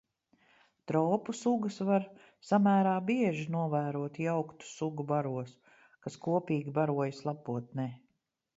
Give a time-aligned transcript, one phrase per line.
[0.91, 2.07] Tropu sugas var
[2.51, 5.55] samērā bieži novērot jauktu sugu baros,
[6.07, 7.91] kas kopīgi barojas lapotnē.